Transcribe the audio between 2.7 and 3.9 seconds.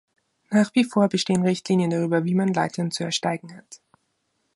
zu ersteigen hat.